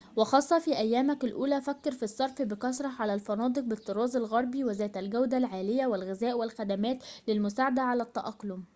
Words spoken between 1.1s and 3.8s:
الأولى فكر في الصرف بكثرة على الفنادق